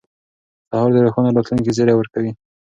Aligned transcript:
سهار 0.69 0.89
د 0.93 0.97
روښانه 1.05 1.29
راتلونکي 1.35 1.71
زیری 1.77 1.93
ورکوي. 1.97 2.31